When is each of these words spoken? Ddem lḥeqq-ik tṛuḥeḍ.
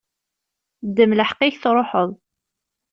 Ddem 0.87 1.11
lḥeqq-ik 1.19 1.55
tṛuḥeḍ. 1.63 2.09